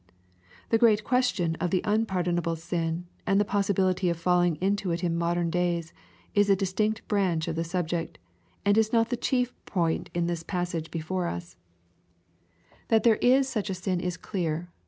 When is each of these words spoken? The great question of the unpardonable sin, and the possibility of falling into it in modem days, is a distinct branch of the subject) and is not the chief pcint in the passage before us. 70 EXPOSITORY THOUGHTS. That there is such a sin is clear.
The 0.69 0.79
great 0.79 1.03
question 1.03 1.55
of 1.57 1.69
the 1.69 1.83
unpardonable 1.85 2.55
sin, 2.55 3.05
and 3.27 3.39
the 3.39 3.45
possibility 3.45 4.09
of 4.09 4.17
falling 4.17 4.55
into 4.55 4.89
it 4.89 5.03
in 5.03 5.15
modem 5.15 5.51
days, 5.51 5.93
is 6.33 6.49
a 6.49 6.55
distinct 6.55 7.07
branch 7.07 7.47
of 7.47 7.55
the 7.55 7.63
subject) 7.63 8.17
and 8.65 8.79
is 8.79 8.91
not 8.91 9.09
the 9.09 9.15
chief 9.15 9.53
pcint 9.67 10.07
in 10.15 10.25
the 10.25 10.43
passage 10.47 10.89
before 10.89 11.27
us. 11.27 11.55
70 12.89 12.89
EXPOSITORY 12.89 12.89
THOUGHTS. 12.89 12.89
That 12.89 13.03
there 13.27 13.37
is 13.39 13.47
such 13.47 13.69
a 13.69 13.75
sin 13.75 13.99
is 13.99 14.17
clear. 14.17 14.71